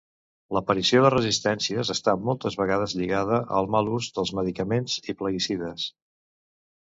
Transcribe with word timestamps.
L'aparició 0.57 1.01
de 1.05 1.09
resistències 1.13 1.91
està 1.95 2.15
moltes 2.29 2.57
vegades 2.61 2.95
lligada 3.01 3.39
al 3.59 3.69
mal 3.75 3.93
ús 3.97 4.09
dels 4.15 4.33
medicaments 4.41 4.95
i 5.13 5.15
plaguicides. 5.21 5.85